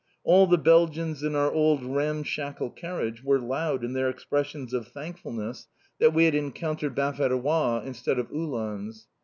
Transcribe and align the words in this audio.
All 0.23 0.47
the 0.47 0.57
Belgians 0.57 1.21
in 1.21 1.35
our 1.35 1.51
old 1.51 1.83
ramshackle 1.83 2.71
carriage 2.71 3.23
were 3.23 3.37
loud 3.39 3.83
in 3.83 3.93
their 3.93 4.09
expressions 4.09 4.73
of 4.73 4.87
thankfulness 4.87 5.67
that 5.99 6.11
we 6.11 6.25
had 6.25 6.33
encountered 6.33 6.95
Baverois 6.95 7.83
instead 7.85 8.17
of 8.17 8.27
Uhlans. 8.31 9.05